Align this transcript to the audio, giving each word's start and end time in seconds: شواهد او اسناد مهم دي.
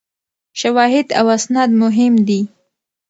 شواهد 0.59 1.07
او 1.19 1.25
اسناد 1.37 1.69
مهم 1.83 2.13
دي. 2.27 2.41